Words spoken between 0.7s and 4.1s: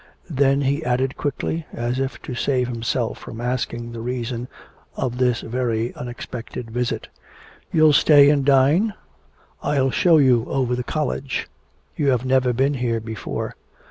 added quickly, as if to save himself from asking the